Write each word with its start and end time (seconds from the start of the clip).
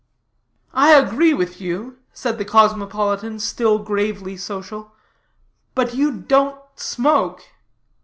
"I 0.73 0.93
agree 0.93 1.31
with 1.35 1.61
you," 1.61 1.97
said 2.11 2.39
the 2.39 2.43
cosmopolitan, 2.43 3.37
still 3.37 3.77
gravely 3.77 4.35
social, 4.35 4.93
"but 5.75 5.93
you 5.93 6.11
don't 6.11 6.57
smoke." 6.73 7.43